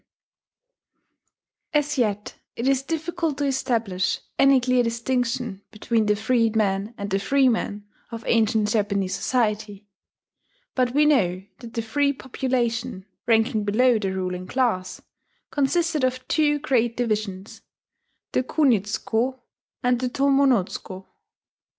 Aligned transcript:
]As 1.79 1.95
yet 1.95 2.33
it 2.55 2.67
is 2.67 2.81
difficult 2.81 3.37
to 3.37 3.45
establish 3.45 4.19
any 4.39 4.59
clear 4.59 4.81
distinction 4.81 5.61
between 5.69 6.07
the 6.07 6.15
freedmen 6.15 6.95
and 6.97 7.11
the 7.11 7.19
freemen 7.19 7.85
of 8.09 8.23
ancient 8.25 8.69
Japanese 8.71 9.13
society; 9.13 9.85
but 10.73 10.95
we 10.95 11.05
know 11.05 11.43
that 11.59 11.75
the 11.75 11.83
free 11.83 12.13
population, 12.13 13.05
ranking 13.27 13.63
below 13.63 13.99
the 13.99 14.11
ruling 14.11 14.47
class, 14.47 15.03
consisted 15.51 16.03
of 16.03 16.27
two 16.27 16.57
great 16.57 16.97
divisions: 16.97 17.61
the 18.31 18.41
kunitsuko 18.41 19.39
and 19.83 20.01
the 20.01 20.09
tomonotsuko. 20.09 21.05